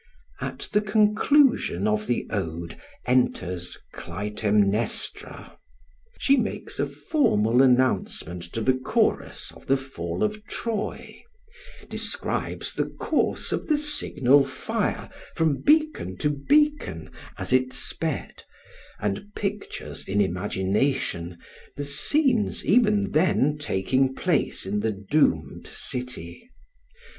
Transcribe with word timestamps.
At 0.39 0.67
the 0.73 0.81
conclusion 0.81 1.87
of 1.87 2.07
the 2.07 2.25
ode 2.31 2.75
enters 3.05 3.77
Clytemnestra. 3.93 5.59
She 6.17 6.37
makes 6.37 6.79
a 6.79 6.87
formal 6.87 7.61
announcement 7.61 8.41
to 8.53 8.61
the 8.61 8.73
chorus 8.73 9.51
of 9.51 9.67
the 9.67 9.77
fall 9.77 10.23
of 10.23 10.43
Troy; 10.47 11.21
describes 11.87 12.73
the 12.73 12.87
course 12.87 13.51
of 13.51 13.67
the 13.67 13.77
signal 13.77 14.43
fire 14.43 15.07
from 15.35 15.61
beacon 15.61 16.17
to 16.17 16.31
beacon 16.31 17.11
as 17.37 17.53
it 17.53 17.71
sped, 17.71 18.41
and 18.99 19.25
pictures 19.35 20.03
in 20.07 20.19
imagination 20.19 21.37
the 21.75 21.85
scenes 21.85 22.65
even 22.65 23.11
then 23.11 23.55
taking 23.59 24.15
place 24.15 24.65
in 24.65 24.79
the 24.79 24.93
doomed 24.93 25.67
city. 25.67 26.49